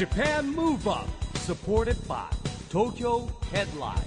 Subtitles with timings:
[0.00, 1.06] Japan Move Up
[1.40, 2.24] supported by
[2.70, 4.00] Tokyo Headline.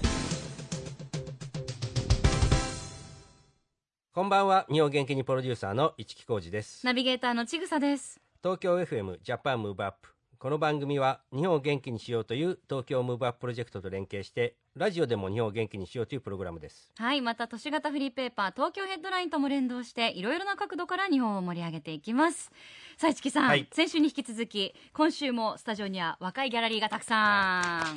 [4.11, 4.65] こんばんは。
[4.71, 6.83] 日本元気にプロデューサーの一木広治です。
[6.83, 8.19] ナビゲーターのちぐさです。
[8.41, 10.12] 東京 FM Japan Move Up
[10.43, 22.51] この番組は日本を元気にしようという東京 Move Up プロジェクトと連携してラジオでも日本を元気にしようというプログラムですはい、また都市型フリーペーパー東京ヘッドラインとも連動していろいろな角度から日本を盛り上げていきます。
[22.97, 27.19] さあ、市木さん、はい先週に引き続き今週もスタジオには若いギャラリーがたくさん。
[27.19, 27.95] は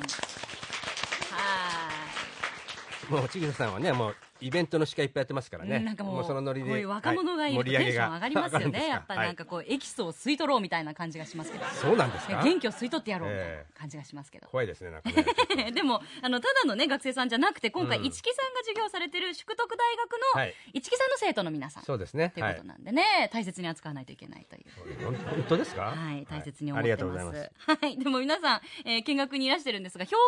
[3.09, 3.11] い。
[3.11, 5.77] もう千草さんはねもうイベントの司会いっぱいやってますからね。
[5.77, 6.69] うんなんかもうそのノリで。
[6.69, 8.27] こういう若者がいるとはいテンション上が。
[8.27, 11.65] りますよね、 やっぱなんかこう、エキスを吸い取ろうみたいな感じがしますけど。
[11.65, 12.43] そうなんですか？
[12.43, 15.71] 元気を吸い取ってやろうみたいなえ感じがしますけど、怖いですねなんかね。
[15.71, 20.53] でもあのただのね学生さんじゃなくて今回うん市木さんが授業されてる淑徳大学のはい。
[20.73, 21.83] 市木さんの生徒の皆さん。
[21.83, 22.31] そうですね。
[22.31, 25.05] ということなんでね、大切に扱わないといけないという。
[25.05, 25.93] はい本当ですか？
[25.95, 27.51] はい、大切に思ありってます。
[27.57, 30.21] はい、でも皆さん、えー見学にいらしてるんですが、表現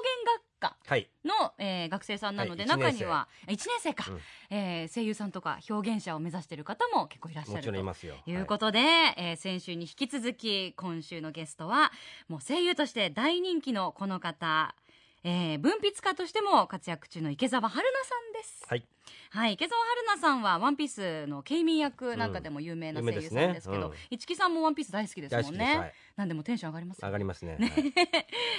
[0.60, 1.10] 学科はい。
[1.26, 2.70] の、えー学生さんなので、はい。
[2.70, 4.20] 中には1年生か、うん。
[4.50, 8.16] えー声優さんとか表現者を目指している方も結構いらっしゃもるといますよ。
[8.26, 11.92] いうことで、えー先週に引き続き今週のゲストは
[12.28, 14.76] もう声優として大人気のこの方、
[15.24, 18.66] えー文筆家としても活躍中の池澤春菜さんです。
[18.68, 18.84] はい
[19.32, 25.94] はい、池澤春菜さんはワンピースのケイミー役なんかでも有名な声優さんですけどうん、市木さんもワンピース大好きですもんね。
[26.16, 27.58] なんでもテンション上がりますよ上がりますね。
[27.60, 27.94] はい。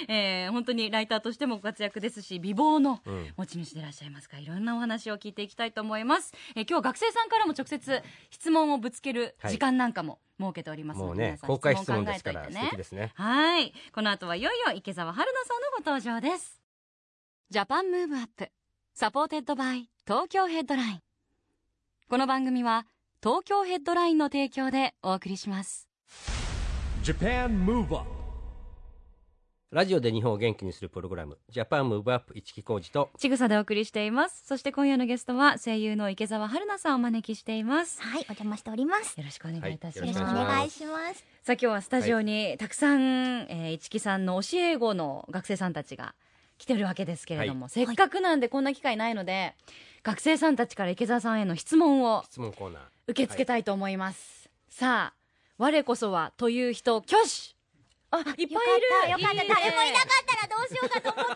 [0.11, 3.33] えー本当にライターとしてもご活躍ですし美貌のうん。
[3.37, 12.67] 持ち主でいらっしゃいますからいろんなお話を聞いていきたいと思います、えー今日は学生さんからも直接質問をぶつける時間なんかも設けておりますので、もうね皆さん公開質問ですから考えといてね。
[12.67, 13.11] 素敵ですね。
[13.15, 13.73] はい。
[13.93, 16.61] この後はいよいよ池澤春菜さんのご登場です。
[17.49, 18.49] Japan Move Up.
[18.93, 20.99] Supported by Tokyo Headline。
[22.09, 22.87] この番組は
[23.21, 25.87] 東京ヘッドラインの提供でお送りします。
[27.03, 28.09] Japan Move Up
[29.69, 31.37] ラジオで日本を元気にするプログラム。
[31.49, 33.11] ジャパンムーブアップ市木浩司と。
[33.19, 34.43] ちぐさでお送りしています。
[34.47, 38.01] そして今夜のゲストは声優の池澤春菜さんをお招きしています。
[38.01, 39.15] はい、お邪魔しております。
[39.19, 41.23] よろしくお願いいたしはます、よろしくお願いします。
[41.43, 46.15] さあ今日はスタジオにたくさん、えー、市木さんの教え子の学生さんたちが
[46.61, 49.55] 来てるわけですけれども、せっかくなんでこんな機会ないので、
[50.03, 52.81] 学生さんたちから池澤さんへの質問を質問コーナー。
[53.07, 55.13] 受け付けたいと思います、さあ
[55.57, 57.55] 我こそはという人挙手。
[58.11, 58.45] あいっぱいいる。
[58.45, 58.59] よかっ
[59.01, 59.31] た、よかった。
[59.31, 59.45] いいね。
[59.47, 61.35] 誰もいなかったらどうしようかと思っ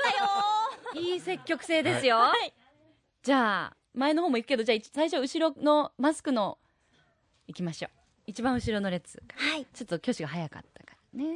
[0.94, 1.02] たよ。
[1.12, 2.20] いい積極性ですよ、
[3.24, 6.60] じゃあ前の方も行くけどじゃあ最初後ろのマスクの
[7.48, 7.92] 行きましょう。
[8.28, 9.66] 一番後ろの列はい。
[9.74, 11.36] ちょっと挙手が早かったからね。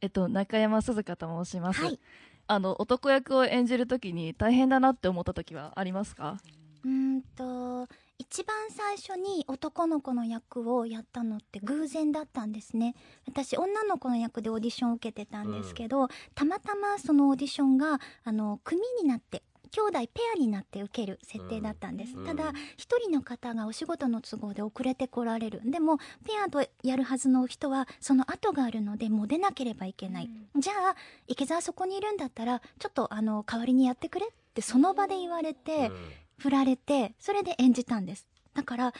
[0.00, 1.82] えっと、中山鈴香と申します。
[1.82, 2.00] はい
[2.48, 6.38] あの、男役を演じるときに大変だなって思ったときはありますか？
[6.84, 12.94] うーんと、一番最初に男の子の役をやったのって偶然だったんですね。
[13.26, 19.42] 私、女の子の役でオーディションを受けてたんですけど、たまたまそのオーディションが、あの、組になって、
[19.76, 22.16] 兄弟ペアになって受ける設定だったんです。
[22.16, 25.60] うんただ、一人の方がお仕事の都合で遅れてこられる。
[25.64, 30.30] でも、ペアとやるはずの人は、その後があるので、もう出なければいけない。
[30.56, 35.96] じゃあ、池澤そこにいるんだったら、ちょっと、あの、代わりにやってくれって、その場で言われて、うん
[36.38, 38.94] 振られてそれで演じたんですだから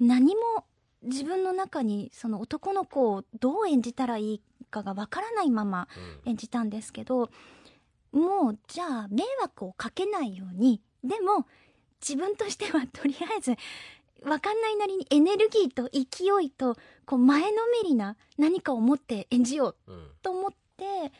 [0.00, 0.64] 何も
[1.02, 5.88] 自分の中にその男の子をどう演じたらいいかがわからないまま
[6.24, 7.30] うん演じたんですけど
[8.18, 11.46] もうじゃあ迷惑をかけないようにでも
[12.00, 13.54] 自分としてはとりあえず
[14.22, 17.48] わかんないなりにエネルギーと勢いとこう前の
[17.82, 21.12] めりな何かを持って演じよううんと思って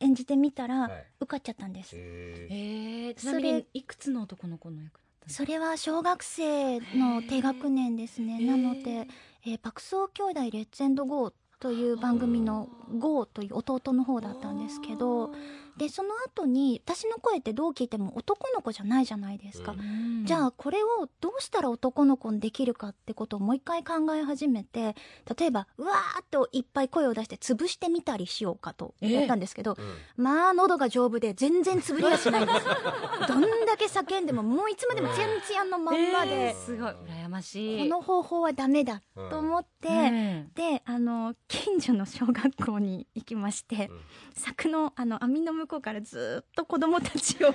[0.00, 1.96] 演じてみたらはい受かっちゃったんです。
[1.96, 5.44] へーえー、ちなそれみにいくつの男の子の役だったんですか？
[5.44, 8.40] それは小学生の低学年ですね。
[8.40, 9.08] なので、
[9.46, 12.68] えー、爆走兄弟レッツエンドゴーという番組の
[12.98, 15.32] ゴーという弟の方だったんですけど、
[15.76, 19.72] で、その後に私の声ってどう聞いても男の子じゃないじゃないですか。
[19.72, 20.24] うん。
[20.24, 24.94] じゃあこれをどうしたら男の子にできるかってことをもう一回考え始めて
[25.38, 30.22] 例えばうわーっといっぱい声を出して潰してみたりしようかとやったんですけど、うん。
[30.24, 32.66] まあ喉が丈夫で全然潰りはしないんです。
[32.66, 32.74] よ
[33.26, 36.92] どんだけ叫んでももういつまでもツヤンツヤンのまんまで、えーすごい。
[36.92, 37.88] 羨ましい。
[37.88, 39.00] この方法はダメだ
[39.30, 44.00] と思って、ねであの近所の小学校に行きまして、うん。
[44.34, 47.48] 柵のあの網の向こうからずっと子供たちを。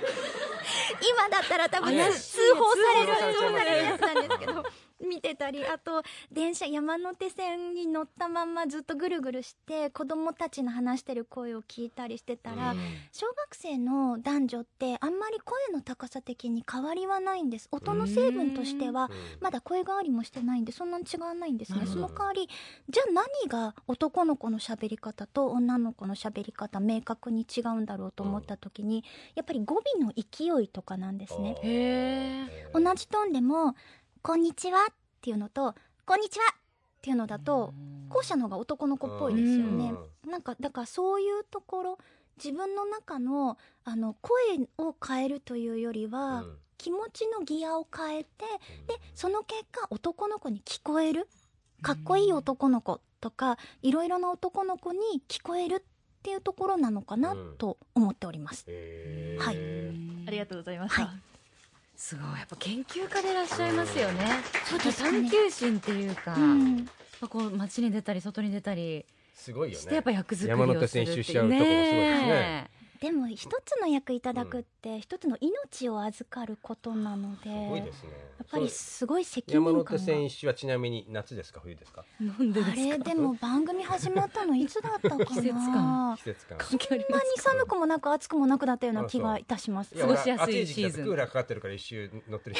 [1.00, 3.34] 今だったら多分通報される。
[3.34, 4.64] 通報されるやつなんですけど
[5.00, 6.02] 見てたりあと
[6.32, 12.74] 電車山手線に乗ったままずっとぐるぐるして子供たちの話してる声を聞いたりしてたら、
[13.12, 17.68] 小学生の男女ってあんまり声の高さ的に変わりはないんです。
[17.70, 19.10] 音の成分としては
[19.40, 21.86] まだ声変わりもしてないんでそんなに違わないんですね。
[21.86, 22.48] その代わり
[22.88, 29.04] じゃあ何が男の子の喋り方と女の子の喋り方明確に違うんだろうと思った時に、
[29.34, 32.48] やっぱり語尾の勢いとかなんですね。
[32.72, 33.74] 同じトーンでも
[34.28, 36.56] 「こんにちは」っていうのと「こんにちは」っ
[37.00, 37.72] ていうのだと
[38.10, 39.94] 後者の方が男の子っぽいですよね。
[40.26, 41.98] なんかだからそういうところ
[42.36, 46.44] 自分の中のあの声を変えるというよりは、
[46.76, 48.44] 気持ちのギアを変えて
[48.86, 51.26] でその結果男の子に聞こえる
[51.80, 55.82] かっこいい男の子とかいろいろな男の子に聞こえるっ
[56.22, 58.66] ていうところなのかなと思っております。
[58.68, 59.56] はい。
[60.26, 61.37] ありがとうございました、はい
[61.98, 62.38] すごい。
[62.38, 64.24] やっぱ研究家でいらっしゃいますよね。
[64.64, 65.10] そうですね。
[65.10, 66.86] 探求心っていうか、うん。
[67.28, 69.04] こう街に出たり外に出たり
[69.34, 69.82] すごいよね。
[69.82, 78.10] してやっぱ役作りをする山手線一周しちゃうとこもすごいですねでも一つの役いただくって一つの命を預かることなので、すごいですね。
[78.38, 79.90] やっぱりすごい責任山感が。
[79.90, 81.60] 手線一周はちなみに夏ですか？
[81.60, 82.04] 冬ですか？
[82.20, 82.52] なん。
[82.52, 82.72] でですか？
[82.72, 85.24] あれでも番組始まったのいつだったかな。
[85.26, 86.16] 季節感。
[86.16, 86.58] 季節感。
[86.60, 87.02] そんなに
[87.36, 89.94] 寒くもなく暑くもなくだったような気がいたします。
[89.94, 91.04] 過ごしやすい俺暑い時期だとシーズン。
[91.04, 92.56] クーラーかかってるから一周乗ってる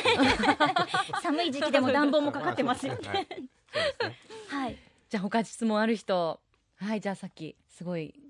[1.23, 3.01] 寒い時期でも暖房もかかってますよね。
[3.09, 3.25] はい。
[3.25, 4.19] そうですね。
[4.49, 4.77] はい。
[5.11, 6.41] じゃあ他質問ある人。
[6.81, 8.28] はいじゃあさっきすごいあ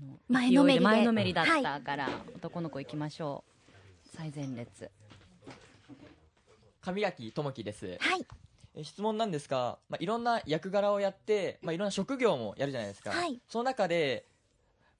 [0.00, 3.44] の前のめり前のめりだったから、男の子行きましょ
[4.04, 4.08] う。
[4.16, 4.90] 最前列。
[6.82, 7.96] 上垣智樹です。
[8.00, 8.26] はい。
[8.74, 13.40] え質問なんですが、まあ、いろんな役柄をやって、まあ、いろんな職業もやるじゃないですか、はい。
[13.48, 14.26] その中で、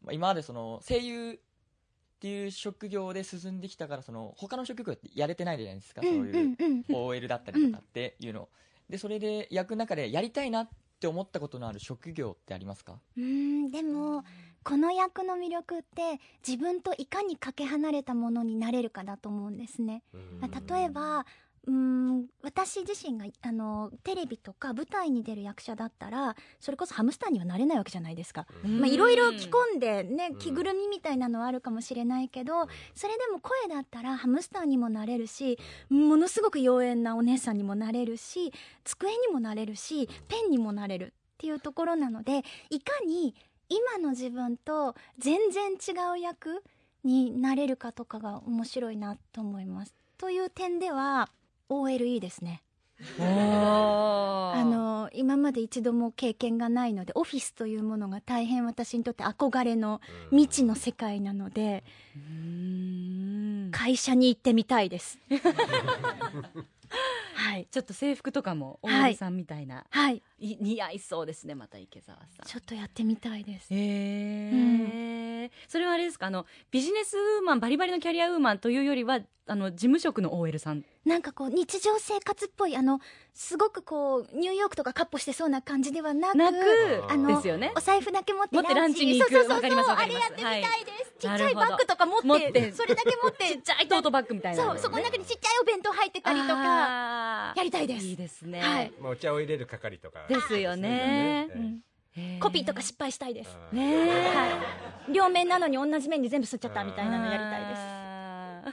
[0.03, 8.49] まあ、今までその声優っていう職業で進んできたからその他の職業ってやれてないじゃないですか、うんそういう OL だったりとかっていうの、
[8.89, 10.69] でそれで役の中でやりたいなっ
[10.99, 12.99] て思ったことのある職業ってありますか？
[13.17, 14.25] うーんでも
[14.67, 20.03] この役の魅力って自分といかにかけ離れたものになれるかだと思うんですね。
[20.69, 21.25] 例えば
[21.69, 28.49] うーん私自身があのテレビとか舞台に出る役者だったらそれこそハムスターにはなれないわけじゃないですか。
[28.65, 30.39] まあ、いろいろ着込んでねうん。
[30.41, 35.61] 着ぐるみみたいなのはあるかもしれないけどそれでも声だったらハムスターにもなれるし
[35.91, 38.53] ものすごく妖艶なお姉さんにもなれるし
[38.83, 43.35] 机にもなれるしペンにもなれるっていうところなのでいかに
[43.69, 46.63] 今の自分と全然違う役
[47.05, 49.95] になれるかとかが面白いなと思います。
[50.19, 51.29] という点では
[51.69, 52.63] OLE ですね。
[53.21, 61.85] ああの今まで一度も経験がないのでオフィスというものが大変私にとって憧れの未知の世界なので
[63.71, 65.19] 会社に行ってみたいです。
[67.47, 67.69] はい。
[67.71, 70.23] ちょっと制服とかも大はい森さんみたいな、はい。
[70.39, 72.47] い、似合いそうですねまた池澤さん。
[72.47, 73.69] ちょっとやってみたいです。
[73.71, 73.77] へ
[75.45, 76.27] え、それはあれですか？
[76.27, 80.85] あのビジネスウーマンバリバリのキャリアウーマンというよりはあの事務職の OL さん。
[81.05, 82.99] なんかこう日常生活っぽいあの
[83.33, 87.73] すごくこうニューヨークとかカッポしてそうな感じではなくあのですよね。
[87.77, 89.33] お財布だけ持ってランチに行く。
[89.33, 90.75] そうそうそうあれやってみたいです、はい。
[91.17, 93.45] ちっちゃいバッグとか持ってそれだけ持って。
[93.47, 96.55] ちっちゃいトートバッグみたいなのそうそこの中にちっちゃいお弁当入ってたりとか。
[96.55, 98.07] かやりたいです。
[98.07, 98.93] いいですね、はい。
[99.01, 100.27] まあお茶を入れる係とか。
[100.29, 101.49] ですよね。
[101.49, 101.81] ね。
[102.17, 102.41] へー。
[102.41, 103.57] コピーとか失敗したいです。
[103.73, 104.35] ねえ。
[104.35, 104.47] は
[105.09, 105.13] い。
[105.13, 108.07] 両面なのに同じ面に全部吸っちゃったみたいなのやりたいです。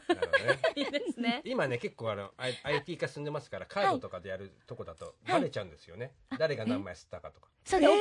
[0.07, 1.41] たいなるほどねいいですね。
[1.45, 2.31] 今ね結構あの
[2.63, 7.47] IT 化進んでますからカードとかでやるとこだとバレちゃうんですよね、誰が何枚吸ったかとか。
[7.65, 7.97] それで、あ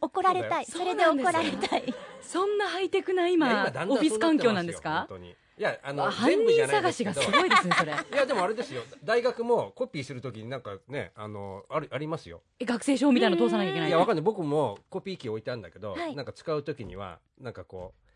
[0.00, 0.66] 怒られたい。
[0.66, 1.94] それで怒られたい。
[2.20, 5.06] そんなハイテクな今だんだんオフィス環境なんですか？
[5.08, 7.12] 本当にいやあのあ犯全部じゃ人ないですけど。
[7.12, 7.92] 探しがすごいですねそれ。
[8.14, 8.82] いやでもあれですよ。
[9.04, 12.40] 大学もコピーするときになんかねあのあるありますよ。
[12.58, 14.24] え学生証みたいなの通さなきゃいけないいやわかんない。
[14.24, 16.16] 僕もコピー機置いてあるんだけど、はい。
[16.16, 18.09] なんか使うときにはなんかこう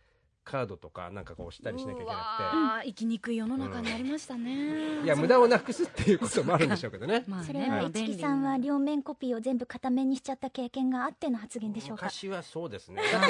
[0.44, 7.24] カードとかなんかこう押したりしなきゃいけなわー生きにくい世の中になりましたね、くていや無駄をなくすっていうこともあるんでしょうけどね。
[7.26, 12.06] まあねそれは便利市木さんは両面コピーを全部片面にしちゃった経験があっての発言でしょうか。
[12.06, 13.02] 昔はそうですね。
[13.12, 13.22] だっ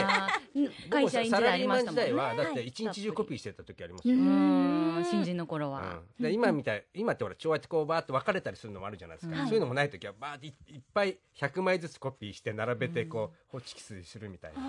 [0.53, 2.03] て会社員時サラ代ありリーマン時ましたもんね。
[2.03, 2.67] 代はだってはい。
[2.67, 5.05] 一日中コピーしてた時ありますよ、ううーん。
[5.05, 6.23] 新人の頃は、うん。
[6.23, 9.47] で今みたい今ってほら帳やってこうバーって分かれたりするのもあるじゃないですか、はい。
[9.47, 14.61] そういうのもない時はバーっていいっぱい100枚ずつコピーして並べてこう、ホチキスするみたいな。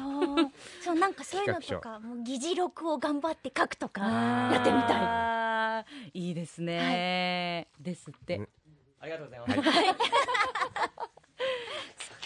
[0.83, 4.89] そうなんかそういうのとかもう議事録を頑張って書くとかやってみたい。
[4.89, 8.49] たいいいですね、ですって、うん。
[8.99, 9.61] ありがとうございます、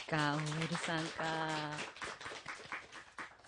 [0.09, 1.23] か OL さんか。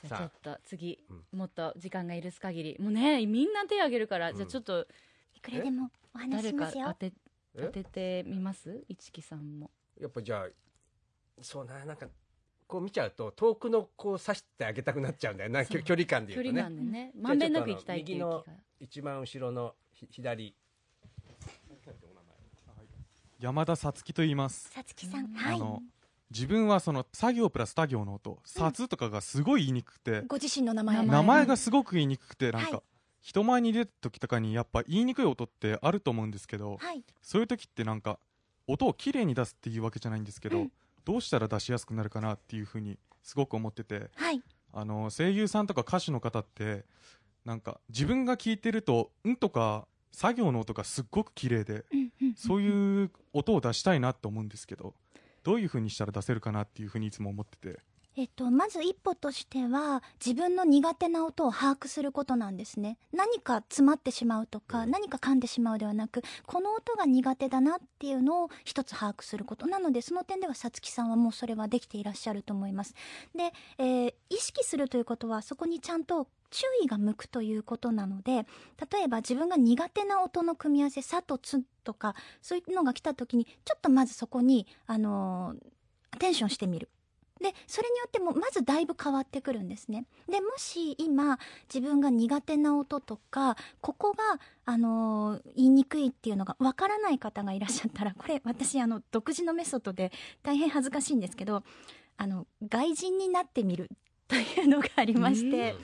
[0.04, 1.04] じゃあちょさっと次、
[1.34, 2.78] うもっと時間が許す限り。
[2.80, 4.86] もうねみんな手挙げるから、じゃあちょっと
[5.34, 7.08] いくらでもお話し誰かしますよ当て
[7.56, 7.62] え？
[7.64, 8.84] 当ててみます？
[8.88, 9.72] 一木さんも。
[10.00, 10.48] やっぱじゃあ
[11.42, 12.08] そうななんか
[12.72, 15.66] こう見ちゃうと遠くのこう刺してあげたくなっちゃうんだよな。
[15.66, 16.64] 距距離感で距言うとね。
[16.64, 17.12] 離感でね。
[17.20, 18.30] まんべんなく行きたいっていう気が。
[18.30, 20.56] じゃあちょっとあの一番後ろのひ左。
[23.42, 24.70] 山田さつきと言います。
[24.70, 25.56] さつきさんはい。
[25.56, 25.84] あの
[26.30, 31.06] 自分はその作業プラス他行の音、さつとかがすごい言いにくくて、ご自身の名前。
[31.06, 32.84] 名前がすごく言いにくくて、なんはいか、
[33.20, 37.04] 人前に出た時とかにやっぱ言いにくい音ってあると思うんですけど、はい。
[37.22, 38.18] そういう時ってなんか、
[38.66, 40.72] 音をきれいに出すっていうわけじゃないんですけど、うん
[41.06, 44.42] どうしたら出しやすくなるかなっていうふうにすごく思ってて、はい。
[44.74, 46.86] あの、声優さんとか歌手の方って、
[47.46, 51.86] なんか自分が聞いてると、んとか作業の音がすっごく綺麗で、
[52.36, 54.96] そういう音を出したいなと思うんですけど、
[55.44, 57.80] どういう風にしたら出せるかなっていう風にいつも思ってて。
[58.18, 62.98] えっと、まず一歩としては自分の苦手な音を把握することなんですね。
[63.14, 69.66] 何か詰まってしまうとか、何か噛んでしまうではなくこの音が苦手だなっていうのを一つ把握すること。
[69.66, 72.96] なのでその点ではさつきさんはもうそれはできていらっしゃると思います。
[73.34, 78.46] で、えー意識するということはそこにちゃんと注意が向くということなので
[78.92, 85.72] 例えば自分が苦手な音の組み合わせ「さ」と「つ」とかそういうのが来た時にちょっとまずそこに、あのー
[86.14, 86.90] アテンションしてみる
[87.42, 90.06] でそれによってもまずだいぶ変わってくるんですね。
[90.30, 91.40] でもし今
[91.74, 100.12] 自分が苦手な音とかここが、あのー言いにくいっていうのがわからない方がいらっしゃったらこれ私あの独自のメソッドで
[100.44, 101.64] 大変恥ずかしいんですけど
[102.18, 103.90] あの外人になってみる
[104.28, 105.76] というのがありまして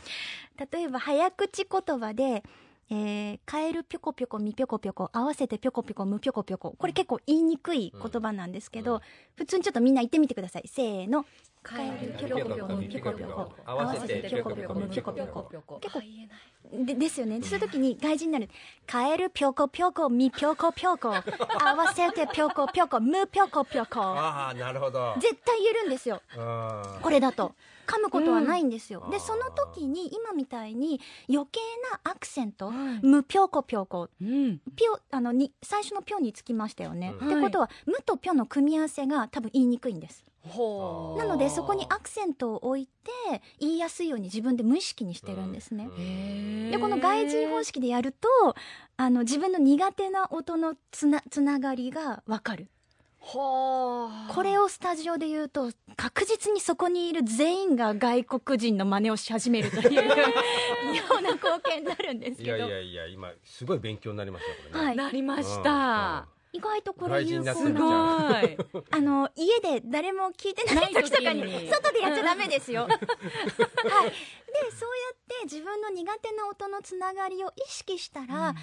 [0.72, 2.44] 例えば早口言葉で
[2.89, 6.74] えー、カエルぴょこぴょこみぴょこぴょこ合わせてぴょこぴょこむぴょこぴょこ。
[6.77, 9.01] これ結構言いにくい言葉なんですけど、うん。
[9.36, 10.67] 普通にちょっとみんな言ってみてください。
[10.67, 11.25] せーの。
[11.62, 13.53] カエルぴょこぴょこむぴょこぴょこ。
[13.65, 15.79] 合わせてぴょこぴょこむぴょこぴょこ。
[15.82, 16.27] 結構あ言え
[16.77, 17.41] ないでですよね。
[17.41, 18.50] そういう時に外人になる。
[18.86, 21.10] カエルぴょこぴょこみぴょこぴょこ。
[21.10, 24.00] 合わせてぴょこぴょこむぴょこぴょこ。
[24.00, 25.13] ああなるほど。
[25.20, 26.22] 絶対言えるんですよ。
[26.38, 27.01] うん。
[27.01, 27.53] これだと
[27.88, 29.12] 噛むことはないんですよ、うん。
[29.12, 31.60] でその時に今みたいに余計
[31.91, 33.06] なアクセントはい。
[33.06, 34.60] むぴょこぴょこうん。
[34.75, 37.27] ぴょあのに最初のぴょにつきましたよね、うん。
[37.27, 40.25] ってことはむとぴょの組み合わせが多分言いにくいんです。
[41.17, 43.12] なのでそこにアクセントを置いて
[43.60, 45.89] 言いやすいように自分で無意識にしてるんですね、
[46.72, 48.27] でこの外人方式でやると
[48.96, 52.70] あの自分の苦手な音のつなつながりがわかる
[53.30, 54.10] こ
[54.44, 60.04] れをスタジオで言うと確実にそこにいる全員が外国人の真似をし始めるという よ
[61.20, 62.58] うな光景になるんですいけど。
[62.58, 64.86] やいやいや今すごい勉強になりましたよこれね。
[64.88, 64.96] はい。
[64.96, 68.42] なりました意外とこれ有効すごな。
[68.42, 68.58] い
[68.92, 72.84] あの、家で誰も聞いてない時とかに、外でやっちゃダメですよ。
[72.88, 72.92] はい。
[72.98, 78.54] で、そうやって自分の苦手な音のつながりを意識したら、あ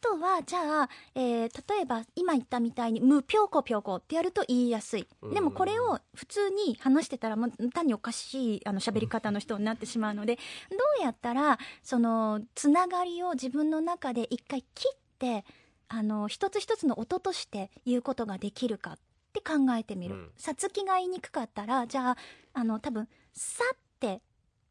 [0.00, 5.06] とは、じゃあ、えー例えば今言ったみたいに、むぴょこぴょこってやると言いやすい。
[5.32, 10.42] でもこれを普通に話してたら、もう単におかしい、あの、喋り方の人になってしまうので、ど
[11.00, 15.44] うやったら、その、つながりを自分の中で一回切って、
[15.88, 18.98] あの一つ一つの音として言うことができるかっ
[19.32, 20.14] て考えてみる。
[20.14, 20.30] うん。
[20.36, 22.16] さつきが言いにくかったらじゃあ
[22.52, 24.22] あの多分「さ」って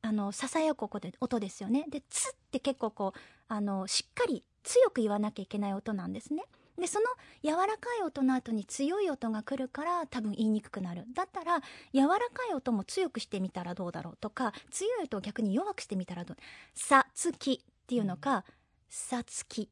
[0.02, 1.86] あのささやく音で音ですよね。
[1.90, 6.44] で「つ」って結構こうあのしっかり強く言わなきゃいけない音なんですね。
[6.78, 7.06] でその
[7.44, 11.06] 柔らかい音の後に強い音が来るから多分言いにくくなる。
[11.14, 11.62] だったら
[11.94, 16.38] 柔らかい音も強くしてみたらどうだろうとか強い音を逆に弱くしてみたらどう
[16.74, 18.44] さつきっていうのか、
[18.90, 19.64] さつき。
[19.64, 19.68] っ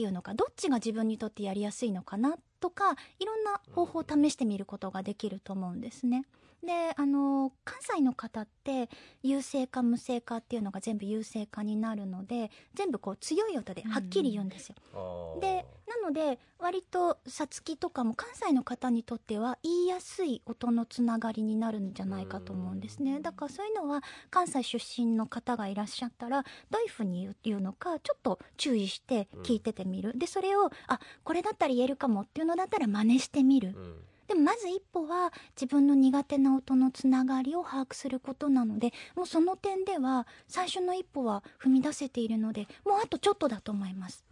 [0.00, 6.24] ていうのかどっちが自分にとってやりやすいのかなとかいろんな方法を試してみることができると思うんですね。
[6.64, 8.90] であの関西の方って
[9.22, 14.74] 有声か無声かっていうのが全部有声かになるので全部こう強い音ではっきり言うんですよ。
[14.94, 15.40] あー。
[15.40, 23.20] でなので割とさつきとかも関西の方にとっては言いやすい音のつながりになるんじゃないかと思うんですね。
[23.20, 33.96] だからそういうのは関西出身の方がいらっしゃったらどういうふうに言うのかちょっと注意して聞いててみる、でそれをあこれだったら言えるかもっていうのだったら真似してみる、うん
[34.30, 44.24] でもまず一歩は自分の苦手な音のつながりを把握することなのでもうその点では最初の一歩は踏み出せているのでもうあとちょっとだと思います。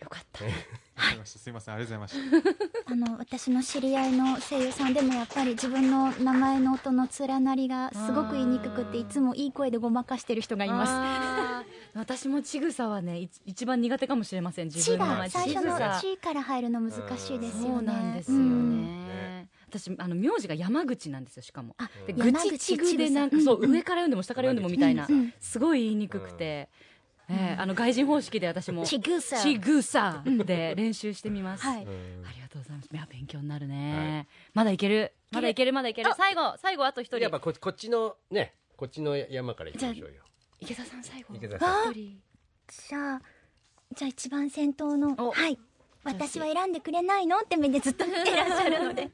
[0.00, 0.44] よかった。
[1.24, 1.74] すいません。
[1.74, 2.54] ありがとうございまし
[2.86, 2.92] た。
[2.92, 11.68] あの私の知り合いの声優さんでもやっぱり自分の名前の音の連なりがすごく言いにくくていつもいい声でごまかしてる人がいます。
[11.94, 15.30] 私もちぐさはねい一番苦手かもしれません自「ち」が分の名前。
[15.30, 17.74] 最初のちから入るの難しいですよね。
[17.74, 18.82] そうなんですようん。
[18.82, 19.03] ね
[19.78, 21.74] 私あの名字が山口なんですよしかも。
[21.78, 25.08] あぐちちぐでなんかそう上から読んでも下から読んでもみたいな。
[25.40, 26.68] すごい言いにくくて。
[27.26, 29.38] ええあの外人方式で私もちぐさ。
[29.38, 31.90] ちぐさで練習してみます、ありが
[32.50, 32.88] とうございます。
[32.92, 35.10] いや勉強になるね、まだいける？
[35.30, 36.10] まだいけるまだいける。
[36.18, 37.20] 最後最後あと一人。
[37.20, 40.20] やっぱここっちのねこっちの山から行きましょうよ。
[40.60, 41.34] 池田さん最後。
[41.34, 41.94] 池田さん。
[41.94, 43.22] じゃあ
[43.96, 45.32] じゃあ一番先頭のお。
[45.32, 45.58] はい。
[46.04, 47.38] 私は選んでくれないの？
[47.38, 49.08] って目でずっと見てらっしゃるので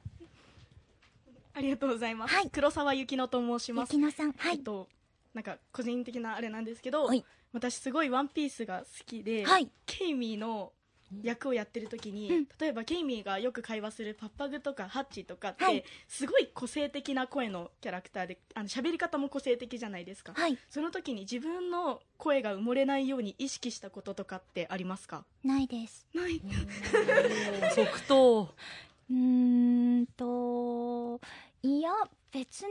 [1.55, 2.35] ありがとうございます。
[2.35, 2.51] はい。
[2.51, 3.95] 黒沢ゆきのと申します。
[3.95, 4.33] ゆきのさん。
[4.33, 4.57] はい。
[4.57, 4.89] えっと、
[5.35, 7.25] なんか個人的なあれなんですけど、はい。
[7.53, 9.69] 私すごいワンピースが好きで、はい。
[9.87, 10.73] ケイミーの
[11.23, 12.49] 役をやってる時に、うん。
[12.61, 15.83] 例えばケイミーがよく会話するパッパグとかハッチとかって、はい。
[16.07, 20.57] すごい個性的な声のキャラクターであの喋り方も個性的じゃないですか、はい。
[20.69, 25.25] その時に自分の声が埋もれないように意識したこととかってありますか？
[25.43, 26.07] ないです。
[26.15, 26.41] ない。
[27.75, 28.55] 即答
[29.11, 31.21] うんと
[31.63, 31.91] いや
[32.33, 32.69] 別に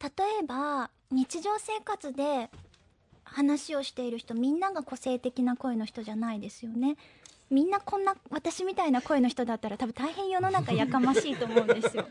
[0.00, 0.10] 例
[0.42, 2.50] えば日常生活で
[3.24, 6.96] 話をしている人みんなが個性的な声の人じゃないですよね。
[7.50, 12.06] みんなこんな私みたいな声の人だったら多分大変世の中やかましいと思うんですよ。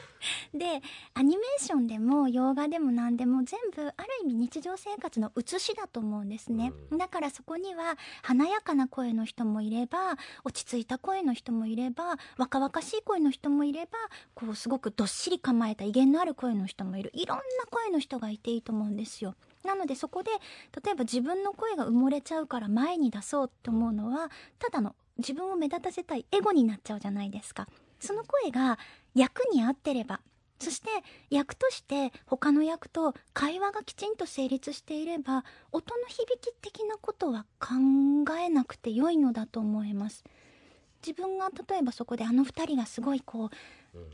[0.52, 0.82] で
[1.14, 13.98] アニメーションでも洋画でも何でも全部ある意味日常生活の写しだと思うんですね、だからそこには華やかな声の人もいれば落ち着いた声の人もいれば若々しい声の人もいれば
[14.34, 17.10] こうすごくどっしり構えた威厳のある声の人もいる。
[17.14, 20.30] いろんな声の人がいていいと思うんですよなのでそこで
[20.84, 27.68] 例えば自分の声が埋もれちゃうから前に出そうと思うのはただの自分を目立たせたいエゴになっちゃうじゃないですか。
[28.00, 28.78] その声が
[29.14, 30.20] 役に合ってれば
[30.58, 30.88] そして
[31.30, 37.74] 役として他の役と会話がきちんと成立していれば音の響き的なことは考
[38.38, 40.24] えなくて良いのだと思います。
[41.06, 43.50] 自分が例えばそこであの二人がすごいこう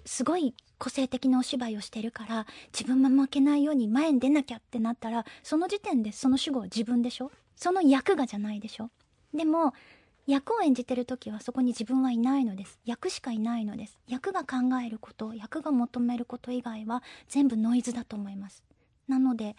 [0.04, 7.30] すごい個性的なお芝居をしてるから自分も負けないように前に出なきゃってなったらその時点でその主語は自分でしょ？
[7.56, 8.90] その役がじゃないでしょ？
[9.34, 9.74] でも
[10.26, 12.78] 役を演じてる時はそこに自分はいないのです。
[12.84, 13.98] 役しかいないのです。
[14.06, 18.62] 役が考えること役が求めること以外は全部ノイズだと思います。
[19.08, 19.56] なので、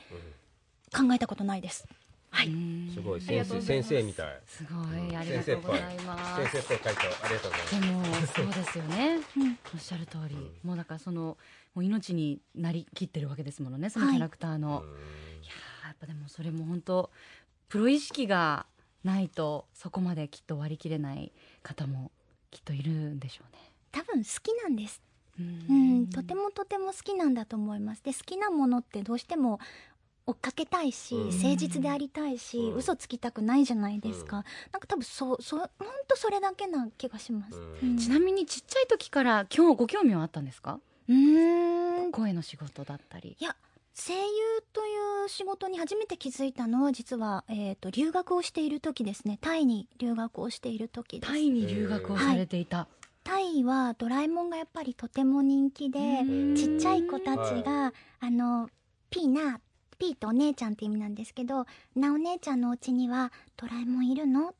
[0.96, 1.86] 考えたことないです
[2.32, 2.50] はい。
[2.94, 4.40] すごい先生先生みたい。
[4.48, 6.52] すごいありがとうございます。
[6.52, 6.78] 先生っぽい。
[6.80, 8.36] 回答ありがとうございます。
[8.36, 9.60] でもそうですよね、うん。
[9.74, 11.38] おっしゃる通り、もうだからその
[11.74, 17.10] もう命になりきってるわけですものねそのキャラクターの、い、やーやっぱでもそれも本当
[17.70, 18.66] プロ意識が
[19.04, 21.32] ないとそこまできっと割り切れない
[21.64, 22.12] 方も
[22.50, 23.60] きっといるんでしょうね。
[23.92, 25.02] 多分好きなんです。
[25.40, 28.04] ううんとてもとても好きなんだと思います。
[28.04, 29.60] で好きなものってどうしても
[30.32, 31.28] 追っかけたいし、うん。
[31.28, 32.76] 誠実でありたいし、うん。
[32.78, 34.44] 嘘つきたくないじゃないですか、うん。
[34.72, 37.90] なんか多分そうそう本当それだけな気がします、うん。
[37.92, 37.98] うん。
[37.98, 40.80] ちなみにちっちゃい時から今日ご興味はあったんですか？
[41.08, 42.12] うーん。
[42.12, 43.36] 声の仕事だったり。
[43.40, 43.56] いや
[43.94, 44.20] 声優
[44.72, 49.38] という仕事に初めて気づいたのは実は、えー、と留学をしている時ですね。
[49.42, 51.30] タイに留学をしている時です。
[51.32, 52.88] タイに留学をされていた、
[53.26, 56.56] タイはドラえもんがやっぱりとても人気でうん。
[56.56, 58.70] ちっちゃい子たちが、あの
[59.10, 59.60] ピーナ
[60.02, 64.50] ピーとお姉ちゃんって意味なんですけどなお姉ちゃんのお家にはドラえもんいるの？
[64.50, 64.54] っ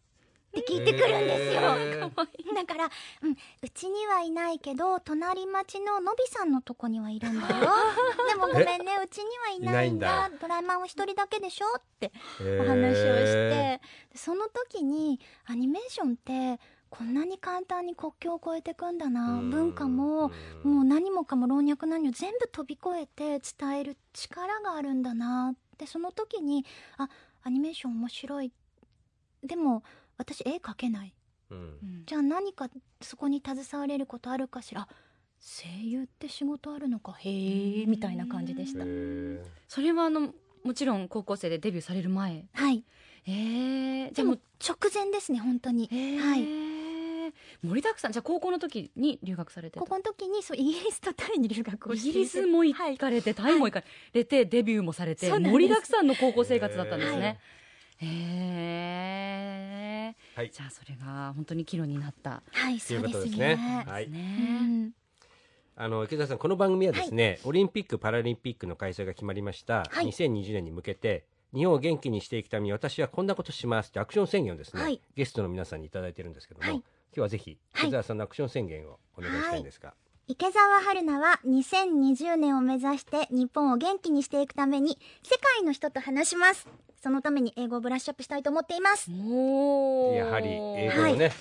[0.54, 2.12] て聞いてくるんですよ、へー。
[2.54, 2.90] だから、
[3.24, 7.72] うん、うちにはいないけど隣町ののびさんのとこにはいるんだよ。
[8.28, 10.30] でもごめんねうちにはいないんだ。
[10.42, 11.66] ドラえもんは一人だけでしょ？
[11.78, 12.12] って
[12.60, 13.82] お話をして。
[14.14, 16.60] その時にアニメーションって
[16.92, 19.40] こんなに簡単に国境を越えてくんだな。
[19.40, 19.50] うん。
[19.50, 20.30] 文化も
[20.64, 20.74] うん。
[20.76, 25.54] もう何もかも老若男女全部飛び越えて伝える力があるんだな。
[25.54, 26.66] ってその時に
[26.98, 27.10] あ
[27.44, 28.52] アニメーション面白い。
[29.42, 29.84] でも
[30.18, 31.14] 私絵描けない。
[31.50, 31.58] うん。
[31.58, 32.04] うん。
[32.06, 34.88] じゃあ何かそこに携われることあるかしら。
[35.40, 37.14] 声優って仕事あるのか。
[37.14, 38.84] へえみたいな感じでした。
[39.70, 42.46] それはあのもちろん高校生でデビューされる前？
[42.52, 42.84] はい。
[43.26, 45.88] えー、じでもゃあもう直前ですね本当に。
[45.90, 46.20] えー。
[46.20, 46.81] はい
[47.64, 48.12] 盛りだくさん。
[48.12, 49.80] じゃあ高校の時に留学されてた。
[49.80, 57.20] ここの時にそうイギリスとタイに留学をイしてギリスも行はいかれて、タイも行かれて、デビューもされて盛りだくさんの高校生活だったんですはい。
[57.20, 57.40] ね。
[57.98, 60.40] へー。
[60.40, 60.50] はい。
[60.52, 62.42] じゃあそれが本当に岐路になった。
[62.52, 63.56] はいといそううですことですね。
[63.56, 64.10] ねはい。
[64.10, 64.60] ね。
[64.62, 64.92] うん。
[65.76, 70.08] あの池田さんこの番組はですね、オリンピック・パラリンピックの開催が決まりました、はい。
[70.08, 75.00] 2020年に向けて日本を元気にしていくために私はこんなことしますってアクション宣言をですね、はい。
[75.16, 77.90] ゲストの皆さんにいただいてるんですけども、はい今日はぜひはい。
[77.90, 79.94] 池田さんのアクション宣言をお願いしたいんですが、
[80.28, 86.68] 池澤春菜は2020年を目指して日本を元気にしていくために世界の人と話します。
[87.04, 89.12] そのために英語をブラッシュアップしたいと思っています。
[89.12, 91.32] やはり英語のね、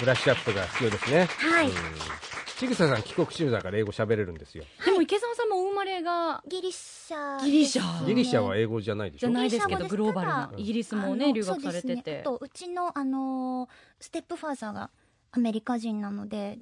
[0.00, 1.26] ブラッシュアップが必要ですね。
[1.26, 1.68] はい。
[1.68, 2.27] うん
[2.58, 4.64] ちぐささん帰国中だから英語喋れるんですよ。
[4.84, 8.04] でも池澤さんもお生まれがギリシャギリシャ。
[8.04, 9.66] ギリシャは英語じゃないでしょじゃないです。
[9.68, 11.94] けどグローバルなただイギリスもあのね留学さそうですね。
[11.94, 13.68] れててあとうちのあのー
[14.00, 14.90] ステップファーザーが
[15.30, 16.58] アメリカ人なので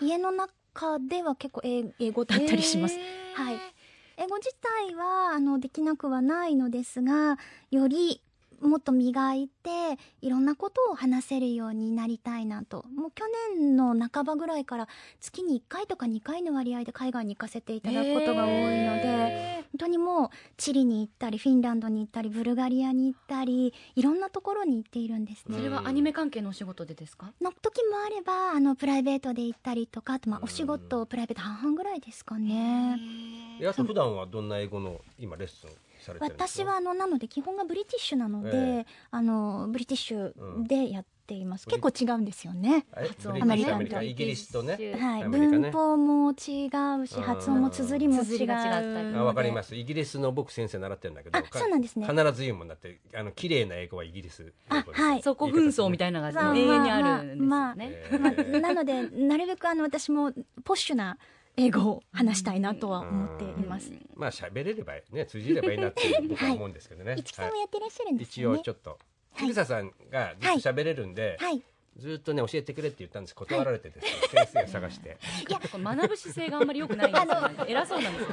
[0.00, 2.96] 家の中では結構英英語だったりします、
[3.34, 3.56] はい。
[4.16, 4.50] 英語自
[4.88, 7.38] 体はあのできなくはないのですが
[7.70, 8.20] より
[8.60, 9.70] もっと磨いて
[10.22, 12.84] いろんなことを話せるようになりたいなと。
[12.94, 14.88] もう去年の半ばぐらいから
[15.20, 25.56] 月に1回とか2回の割合で海外に行かせていただくことが多いので、本当にもうチリに行ったりフィンランドに行ったりブルガリアに行ったりいろんなところに行っているんですね。
[25.56, 27.32] それはアニメ関係のお仕事でですか？
[27.40, 32.98] の時もあればあのプライベートで行ったりとかあとまあうんお仕事プライベート半々ぐらいですかね。
[33.60, 35.70] えあと普段はどんな英語の今レッスン
[36.06, 36.64] されてるんですか？
[36.64, 42.86] 私はあのなので基本がブリティッシュなので、えあのブリティッシュでやっています、結構違うんですよね。
[42.96, 45.28] え発音アメリカアメリカイギリスとねはい、ね。
[45.28, 46.36] 文法も違う
[47.06, 47.22] しうん。
[47.22, 48.24] 発音も綴りも違う。
[48.24, 49.70] 綴りが違ったりあわかります。
[49.70, 52.06] すイギリスの僕先生習ってるんだけどあそうなんですね。
[52.06, 54.52] 必ず言うもんだってあの綺麗な英語はイギリス。
[54.68, 55.22] あはい。
[55.22, 60.32] そこ紛争みたいなのまあが永遠にあるんですよまあねまあ、えーなのでなるべくあの私も
[60.64, 61.18] ポッシュな
[61.56, 63.90] 英語を話したいなとは思っています。
[64.14, 68.58] まあ喋れればね通じればいいなって僕は 思うんですけどね、一木さんはもやってらっしゃるんい一ですよね。
[68.58, 68.98] 応ちょっと
[69.38, 71.62] ちぐささんがずっと喋れるんで、はい。
[71.98, 73.34] ずっとね教えてくれって言ったんです。
[73.34, 75.16] 断られてですね、先生を探して。
[75.72, 77.48] これ学ぶ姿勢があんまり良くないんですよ。
[77.48, 78.24] ね偉そうなんで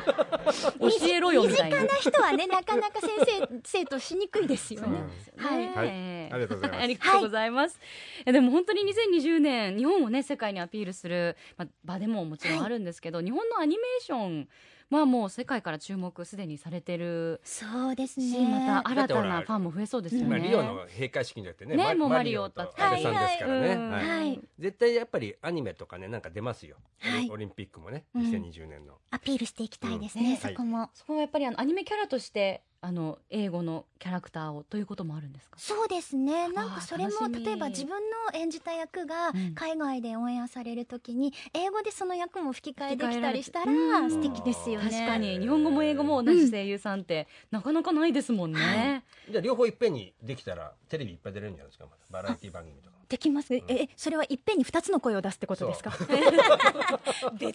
[0.52, 0.73] すよ。
[0.80, 1.78] 教えろよみたいな。
[1.82, 5.04] 身近な人はねなかなか先生生徒しにくいですよね。
[5.38, 5.67] はい。
[5.69, 5.89] はい。
[6.34, 6.84] ありがとうございます。
[6.84, 7.80] ありがとうございます。
[8.19, 14.49] いやでも本当に2020年日本をね世界にアピールする、まあ、場でももちろんあるんですけど、日本のアニメーション
[14.97, 18.47] はもう世界から注目すでにされてるそうですし、ね。
[18.47, 20.27] また新たなファンも増えそうですよね。
[20.27, 22.65] 今リオの閉会式によってねねもうマリオと。
[22.65, 24.39] と安倍さんですからね、はいはい。
[24.60, 27.29] 絶対やっぱりアニメとかねなんか出ますよ、はい。
[27.29, 28.21] オリンピックもねうん。
[28.23, 30.23] 2020年の、アピールしていきたいですね。
[30.23, 30.39] うんね。
[30.41, 30.89] そこも。
[30.93, 35.56] そこはやっぱりあのアニメキャラとしてあの英語のキャラクターをということもあるんですか？
[35.58, 36.50] そうですね。
[36.50, 37.91] なんかそれも例えば自分
[38.34, 39.56] の演じた役がうん。
[39.56, 43.72] 海外でオンエアされるときに英語でその役も吹き替えできたりしたら
[44.10, 44.89] 素敵ですよね。
[44.89, 49.04] 確かに日本語も英語も同じ声優さんって、なかなかないですもんね。
[49.30, 51.86] じゃあ両方いっぺんにできたらテレビいっぱい出れるんじゃないですか？
[52.12, 52.93] バラエティ番組とか。
[53.08, 55.91] できます、えそれはいっぺんに二つの声を出すってことですか？
[56.00, 57.48] 別の意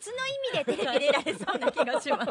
[0.52, 2.30] 味でテレビ出られそうな気がします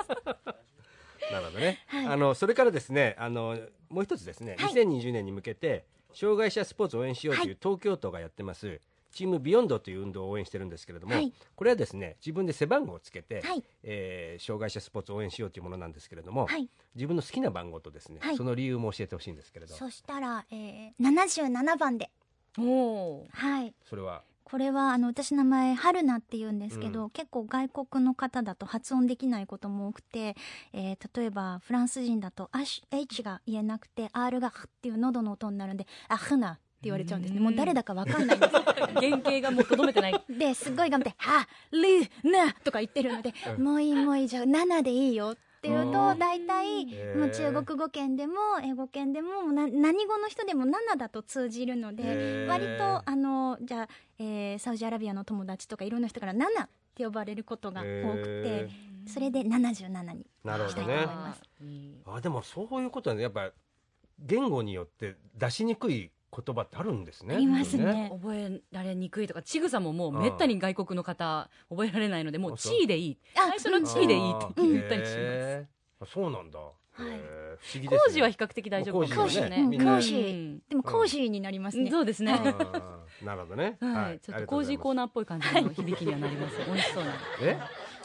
[1.31, 2.05] なるほどね、はい。
[2.07, 3.57] あのそれからですねあの
[3.89, 4.73] もう一つですね、はい。
[4.73, 8.79] 2020年に向けて障害者スポーツを応援しようという東京都がやってます、
[9.11, 11.33] チームビヨンドという運動を応援してるんですけれども、はい。
[11.55, 13.63] これはですね自分で背番号をつけて、はい。
[13.83, 16.69] えー障害者スポーツを応援しようというものなんですけれども、はい。
[16.95, 18.37] 自分の好きな番号とですね、はい。
[18.37, 19.73] その理由も教えてほしいんですけれど。
[19.75, 22.09] そしたら、えー、77番で。
[22.57, 23.27] おお。
[23.31, 23.73] はい。
[23.83, 24.23] それは？
[24.49, 27.09] これはあの私名前春菜って言うんですけど、うん。
[27.09, 30.37] 結構外国の方だと発音できないことも多くて、
[30.71, 37.41] えー例えばフランス人だと H, H が言えなくて R がフっていう喉の音になるんで「あふな」って言われちゃうんですね。
[37.41, 38.53] もう誰だかわかんないんです
[38.95, 40.23] 原型がもうとどめてない。
[40.29, 43.63] ですっごい頑張って「はルナ」とか言ってるので「うん。
[43.63, 46.19] もういいもういいじゃあ7でいいよ」っていうとうん。
[46.19, 53.87] 大体もう中国語圏でも英語圏でもな何語の人でも7だと通じるので割とあのじゃあ、
[54.19, 58.67] えーサウジアラビアの友達とかいろんな人から7って呼ばれることが多くへ
[59.05, 60.71] てそれで77になるほどね。
[60.71, 61.41] したいと思います。
[62.05, 63.51] あでもそういうことはねやっぱ
[64.19, 67.35] 言語によって出しにくい言葉ってあるんですね。
[67.35, 68.09] ありますね。
[68.11, 73.17] 覚えられにくいとか、ちぐさももうめったに外国の方覚えられないので、もう地位でいい。
[73.35, 75.15] あ最初の地位でいいって言ったりし
[75.99, 76.13] ます。
[76.13, 76.61] そうなんだ、い。
[76.61, 77.57] へー。
[77.57, 77.99] 不思議ですね。
[78.05, 79.77] 工事は比較的大丈夫かも工事はしれないね。
[79.77, 80.61] 工事。
[80.69, 81.89] でもコージーになりますね。
[81.89, 82.33] そうですね。
[83.23, 83.77] なるほどね。
[83.81, 86.57] はい、ちょっとコージーコーーナーっぽい感じの響きにはなります。
[86.65, 87.13] 美味しそうな。
[87.41, 87.57] え？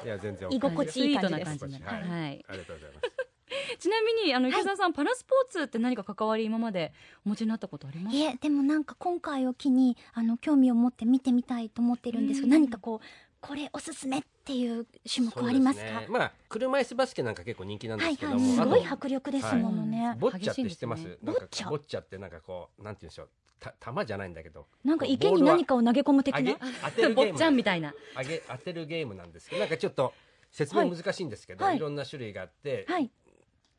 [0.04, 1.64] いや全然居心地いい感じです。
[1.64, 2.44] はい。
[2.48, 3.21] ありがとうございます
[3.78, 6.92] ちなみにあの池澤さん、パラスポーツって何か関わり今まで
[7.24, 13.06] お持ちになったことありますいえでもなんか今回を機にあの興味を持って見てみたいと思ってるんですけど、うん何かこう
[13.40, 15.86] これおすすめっていう種目ありますか？
[15.86, 16.06] そうでね。
[16.10, 21.02] まあ車椅子バスケなんか結構人気なんではいすけども、はいすごい迫力ですものね、ボッチャって知ってます？
[21.02, 21.70] 激しいんですなんかボッチャ？
[21.70, 23.28] ボッチャってなんかこうなんて言うんでしょう。
[23.58, 24.68] た玉じゃないんだけど。
[24.84, 26.56] なんか池に何かを投げ込む的な？
[26.84, 27.32] 当てるゲーム。
[27.32, 27.92] 坊ちゃんみたいな。
[28.14, 29.60] あげ当てるゲームなんですけど。
[29.60, 30.14] なんかちょっと
[30.52, 31.76] 説明難しいんですけど、はい。
[31.76, 33.10] い、ろんな種類があって、はい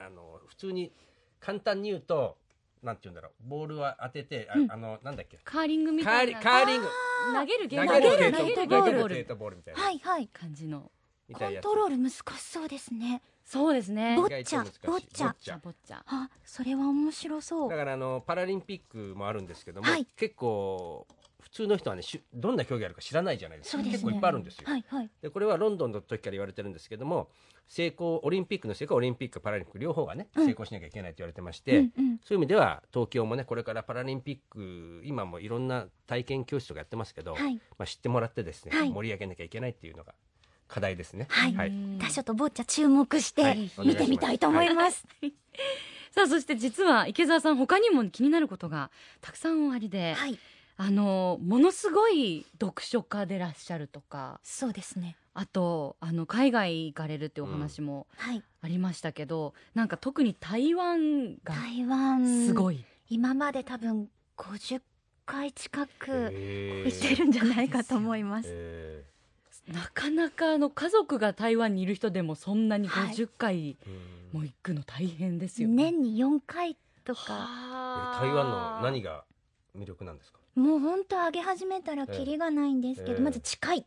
[0.05, 0.91] あの普通に
[1.39, 2.37] 簡単に言うと
[2.81, 3.31] なんて言うんだろう。
[3.49, 4.71] ボールは当ててあ,、うん。
[4.71, 5.39] あのなんだっけ？
[5.43, 6.51] カーリングみカーリたいな。
[6.51, 6.87] カーリング。
[7.33, 7.87] 投げるゲーム。
[7.87, 9.09] 投げるゲート投げるゲート投げボール。
[9.09, 10.27] るゲートボールみたいな、はいはい。
[10.27, 10.79] 感じの。
[10.79, 10.89] コン
[11.29, 11.63] みたいなやつ。
[11.63, 13.21] トロール難しそうですね。
[13.45, 14.15] そうですね。
[14.17, 14.63] ボ意ッチャ。
[14.85, 15.25] ボッチャ。
[15.25, 16.01] ボッチャボッチャ。
[16.05, 17.69] あそれは面白そう。
[17.69, 20.05] だからあのパラリンピックもあるんですけども、はい。
[20.17, 21.22] 結構普
[21.53, 23.83] 通の人はねしゅどんな競技あるか知らないじゃないですか。
[23.83, 23.91] ね。
[23.91, 25.09] 結構いっぱいあるんですよ、はいはい。
[25.21, 27.29] でこれはロンドンの時から言われてるんですけども
[27.67, 30.45] 成功オリンピックの成功オリンピックパラリンピック両方がねうん。
[30.45, 32.17] 成功しなきゃいけないと言われてまして、うんうん。
[32.23, 37.55] そういう意味では東京もねこれからパラリンピック今もいろんな体験教室とかやってますけど、はい。
[37.77, 38.91] まあ、知ってもらってですね、はい。
[38.91, 40.15] 盛り上げなきゃいけないっていうのが
[40.67, 41.27] 課題ですね。
[41.29, 41.53] はい。
[41.53, 41.71] はい。
[41.71, 43.71] じゃあちょっとボッチャ注目してはい。
[43.85, 45.05] 見てみたいと思います。
[46.11, 50.37] さあそして実は池澤さん他にも気になることがたくさんおありで、はい、
[50.75, 55.15] あのものすごい読書家でらっしゃるとかそうですね。
[55.35, 64.81] あとあの海外行かれるってお話もはい、ありましたけど、なんか特に台湾が台湾すごい、今まで多分50
[65.25, 66.11] 回近く
[66.85, 68.49] 行ってるんじゃないかと思います。
[68.51, 69.03] へ
[69.67, 73.15] なかなかあの家族が台湾にいる人でもそんなにはい。
[73.15, 73.77] 50回
[74.33, 75.91] も行くの大変ですよね。
[75.91, 78.19] 年に4回とか、はあ。
[78.21, 79.23] 台湾の何が
[79.75, 80.42] 魅力なんですか？
[80.55, 83.23] もう本当上げ始めたらキリがないんですけど、ええ。
[83.25, 83.85] まず近い。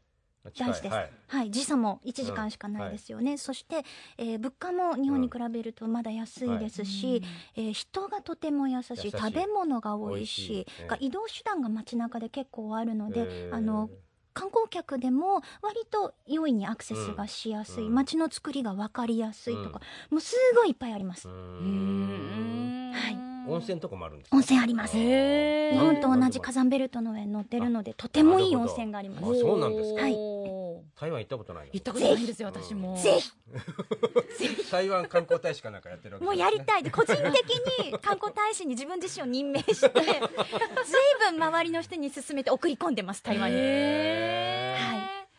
[0.58, 0.94] 大事です。
[0.94, 1.10] はい。
[1.28, 3.84] はい、時差も1時間しかないですよね、そして、
[4.16, 7.22] えー物価も日本に比べるとまだ安いですし、
[7.56, 10.66] えー人がとても優しい食べ物が美味しい
[11.00, 13.90] 移動手段が街中で結構あるので、へーあの
[14.34, 17.94] 観光客でも割と容易にアクセスがしやすい、うん。
[17.94, 22.92] 街の作りが分かりやすいとか、もうすごいいっぱいあります、ううんん。
[22.92, 24.96] はい温泉とかもあるんですか温泉あります。
[24.96, 29.24] 日本と同じか火山ベルトの上に乗ってるのでとてもいい温泉があります。
[29.24, 30.00] あそうなんですか。
[30.98, 31.70] 台湾行ったことないの？
[31.72, 32.96] 行ったことないんですよ私も。
[32.96, 33.30] ぜひ。
[34.70, 37.24] 台湾観光大使かなんかやってるわけもうやりたいで個人的
[37.84, 39.90] に観光大使に自分自身を任命してずい
[41.30, 44.55] ぶん周りの人に勧めて送り込んでます台湾に。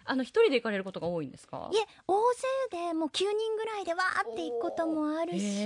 [0.08, 1.70] あの一人で行かれることが多いんですか？
[1.74, 1.76] え
[2.08, 5.66] 大勢でもう9人ぐらいでわーって行くこともあるし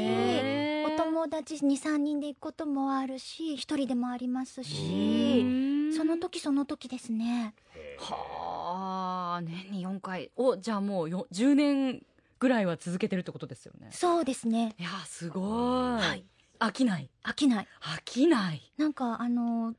[0.85, 5.93] お友達23人で行くこともあるし一人でもありますうしん。
[5.93, 7.53] その時その時ですね。
[7.97, 10.31] はあ年に4回。
[10.35, 12.05] おじゃあもうよ10年
[12.39, 13.89] ぐらいは続けてるってことですよね。
[13.91, 14.75] そうですね。
[14.79, 16.25] いやすごい、はい。
[16.59, 17.09] 飽きない。
[17.23, 17.67] 飽きない。
[17.81, 18.71] 飽きない。
[18.77, 19.75] なんかあのう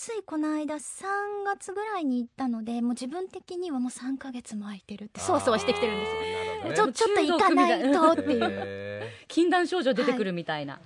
[0.00, 0.80] ついこの間3
[1.44, 6.70] 月ぐらいに行ったのでもう自分的にはもう3ヶ月も空いてるってそわそわしてきてるんですよ。
[6.70, 10.80] すちょちょっと行かないとっていう、禁断症状出てくるみたいな。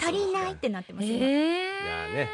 [0.00, 1.24] 足りないってなってます、今えー。
[1.24, 2.28] いやね。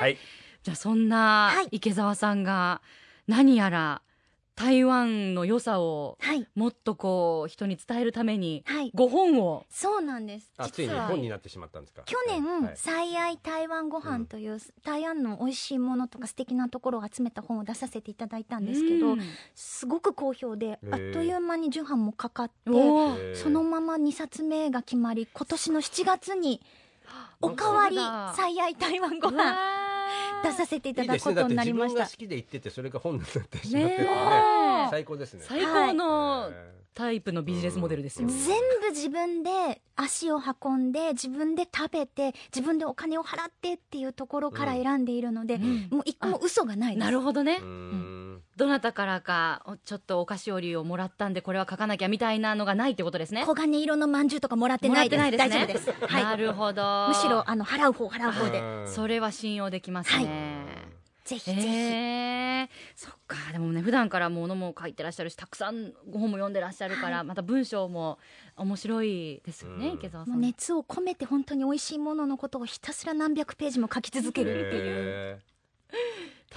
[0.00, 0.18] はい。
[0.64, 1.68] じゃあそんなはい。
[1.70, 2.82] 池澤さんが
[3.28, 4.02] 何やら
[4.56, 6.48] 台湾の良さをはい。
[6.54, 8.90] もっとこう人に伝えるためにはい。
[8.94, 9.66] 5本を。
[9.68, 10.50] そうなんです。
[10.56, 12.02] あついに実は本になってしまったんですか？
[12.06, 19.20] 去年はい「最愛台湾ご飯という台湾の美味しいものとか素敵なところを集めた本を出させていただいたんですけどうん。
[19.54, 20.92] すごく好評でー。
[20.92, 26.62] あっという間に重版もかかってそのまま2冊目が決まり今年の7月に
[27.42, 27.96] おかわり
[28.34, 29.95] 最愛台湾ごう飯
[30.42, 31.94] 出させていただくことになり自ました。
[31.94, 34.88] 分が好きで言っててそれが本になってしまってるのね。
[34.90, 35.44] 最高ですね。
[35.46, 38.26] 最高のえタイプのビジネスモデルですよ。
[38.26, 38.34] うん。
[38.34, 45.88] 全部自分で足を運んで自分で食べて自分でお金を払ってっていうところから選んでいるので、うん。
[45.90, 47.04] もう一個も嘘がないです。
[47.04, 47.58] なるほどね。
[47.60, 47.66] ーう。
[47.66, 48.42] ん。
[48.56, 53.44] どなたからかおちょっとお菓子折りをもらったんでこれは書かなきゃみたいなのがないってことですね。
[53.46, 55.18] 黄金色のまんじゅうとかもらってないで。
[55.18, 55.48] すいですね。
[55.50, 57.08] 大丈夫です、はい、なるほど。
[57.08, 58.60] むしろあの払う方払う方で。
[58.60, 58.88] うん。
[58.88, 60.85] それは信用できますね。
[61.26, 63.36] ぜひぜひ、えー、そっか。
[63.52, 68.18] でもね普段から物も書いてらっしゃるしたくさんご本も読んでらっしゃるから、また文章も
[68.56, 69.94] 面白いですよね、うん。
[69.94, 70.30] 池澤さ。
[70.30, 75.56] もうん熱を込めて本当に美味しいもののことをひたすら何百ページも書き続けるっていう、へー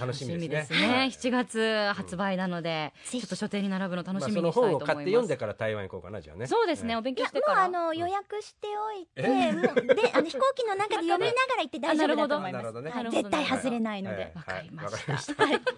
[0.00, 0.80] 楽しみですね。
[0.80, 0.88] ね。
[0.88, 3.20] はい7月発売なので、ぜひ。
[3.20, 4.86] ちょっと書店に並ぶの楽まあしみにしたいと思います。
[4.86, 6.46] 買って読んでから台湾行こうかなじゃあね。
[6.46, 7.64] そうですね、お勉強してから。
[7.64, 9.52] あの予約しておいて、え？
[9.52, 12.82] もうであの飛行機の中で読みながら行って大丈夫だと思います、あなるほど。
[12.82, 13.04] ねはい。
[13.04, 14.32] なるほど絶対外れないので、はい。
[14.34, 15.12] わかりまはいした。
[15.12, 15.70] わかりました。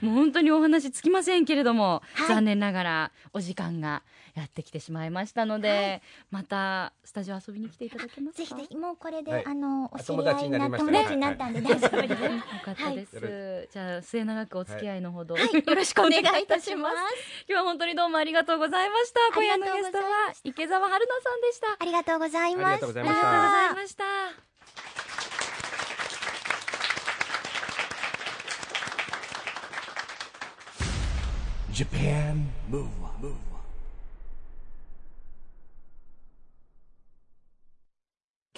[0.06, 2.28] もう本当にお話つきませんけれども、はい。
[2.28, 4.02] 残念ながらお時間が
[4.34, 8.38] やってきてしまいましたので、またスタジオ遊びに来ていただけますか？
[8.38, 9.46] ぜひぜひもうこれで、はい。
[9.46, 10.92] あのおあ知り合いにな友達になりましたね。
[10.92, 12.30] 友達になったんで大丈夫です、よ
[12.64, 13.27] かったです、はい
[13.70, 16.96] じゃあ末永くお付き合いのほど、はい、 よろしくお願いいたします。
[17.48, 19.20] 今日は本当にどうもありがとうございました。
[19.34, 20.04] 今夜のゲストは
[20.44, 21.76] 池澤春菜さんでした。
[21.78, 22.68] ありがとうございました。
[22.68, 23.28] ありがとうございました。
[23.28, 24.48] ありがとうございました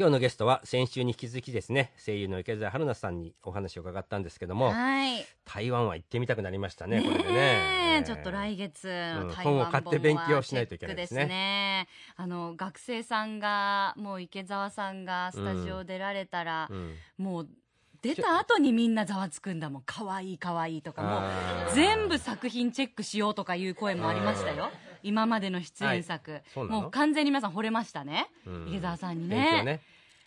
[0.01, 5.27] 今日のゲストは先週に引き続きですね声優の池澤春菜さんにお話を伺ったんですけどもはい。
[5.45, 8.03] 台湾は行ってみたくなりましたねこれでね。
[8.07, 8.89] ちょっと来月、ん。
[8.89, 11.27] 台湾本を買って勉強しないといけないですね。
[11.27, 16.95] ねあの学生さんがもう池澤さんがスタジオ出られたら、うん。
[17.19, 17.49] もう
[18.01, 19.83] 出た後にみんなざわつくんだもん。
[19.85, 24.71] 可愛い可愛いとかも全部作品チェックしようとかいう声もありましたよ
[25.03, 26.81] 今までの出演作、そうなの？
[26.83, 28.69] もう完全に皆さん惚れましたね、うん。
[28.69, 29.63] 池澤さんにね。
[29.65, 29.81] ね。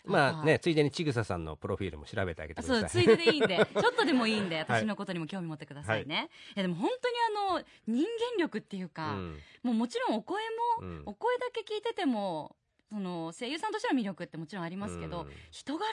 [0.06, 3.56] まあねついでにちぐささんのプロフィールも調べてあげてくださいそうついででいいんで。
[3.74, 7.16] ちょっとでもいいんではい私のことにも興味持ってくださいね、い、やでも本当に
[7.50, 9.38] あの人間力っていうか、うん。
[9.62, 10.42] もうもちろんお声
[10.80, 11.02] も、うん。
[11.06, 12.54] お声だけ聞いてても
[12.90, 15.32] その声優さんとしての魅力ってもちろんありますけど、うん。
[15.50, 15.86] 人柄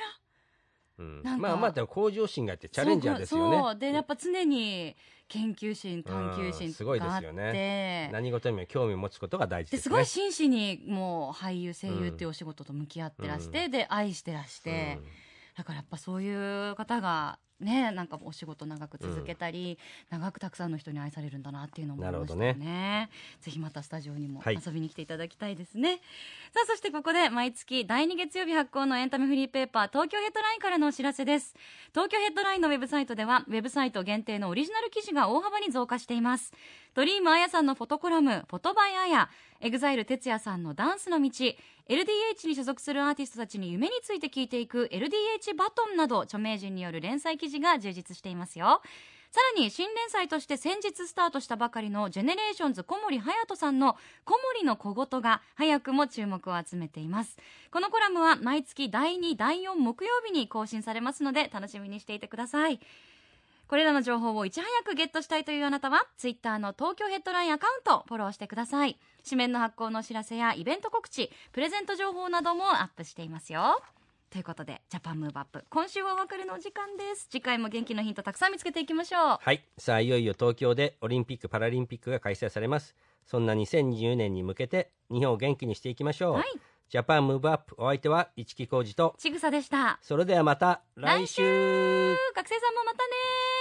[1.02, 1.24] うん。
[1.24, 1.48] なんか。
[1.48, 3.58] まあまあでも向上心があってチャレンジャーですよね。
[3.58, 4.96] そうそうでやっぱ常に
[5.28, 9.84] 研究心探求心うんすごいでがあって、すよね何事にも興味を持つことが大事ですね。
[9.84, 15.00] ですごい真摯にもう俳優声優っていうお仕事と向き合ってらして、で愛してらして、
[15.58, 19.78] だからやっぱそういう方がねなんかお仕事長く続けたり、
[20.10, 23.10] 長くたくさんの人に愛されるんだなっていうのも思いましたなるね。
[23.42, 24.60] ぜひまたスタジオにもはい。
[24.66, 25.98] 遊びに来ていただきたいですね、
[26.54, 31.56] さあそしてここで毎月第2月曜日発行のエンタメフリーペーパー東京ヘッドラインからのお知らせです。
[31.92, 36.52] 東京ヘッドラインのウェブサイトではウェブサイト限定のオリジナル記事が大幅に増加しています。
[36.94, 39.30] Dream あやさんのフォトコラム「Photo by あや」
[39.64, 48.82] EXILE TETSUYA さんのダンスの道 LDH に所属するアーティストたちに夢について聞いていく LDH バトンなど著名人による連載記事が充実していますよ。
[49.30, 53.96] さらに新連載として先日スタートしたばかりの GENERATIONS小森隼さんの
[54.26, 57.38] 小森の小言が早くも注目を集めています。
[57.72, 62.80] このコラムは毎月第2第4木曜日に更新されますので楽しみにしていてください。
[63.72, 69.00] これらの情報をいち早くゲットしたいというあなたは、ツイッターの東京ヘッドラインアカウントフォローしてください。
[69.24, 73.82] 紙面の発行のお知らせやイベント告知、プレゼント情報などもアップしていますよ。
[74.30, 75.64] ということで、 JAPAN MOVE UP。
[75.70, 77.30] 今週はお別れのお時間です。
[77.32, 79.38] 次回も元気のヒントたくさん見つけていきましょう。
[79.40, 82.94] はいさあいよいよ東京でオリンピック・パラリンピックが開催されます
[83.26, 86.44] そんな2020年に向けて日本を元気にしていきましょう、はい。
[86.90, 89.98] JAPAN MOVE UPお相手は一木広治とちぐさでした。
[90.02, 93.61] それではまた来週学生さんもまたね